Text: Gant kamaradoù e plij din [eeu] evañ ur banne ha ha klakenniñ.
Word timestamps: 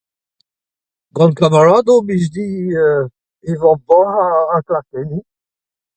Gant 1.15 1.35
kamaradoù 1.39 1.99
e 2.01 2.05
plij 2.05 2.25
din 2.33 2.53
[eeu] 2.83 3.01
evañ 3.51 3.71
ur 3.73 3.79
banne 3.87 4.11
ha 4.15 4.25
ha 4.51 4.57
klakenniñ. 4.67 5.23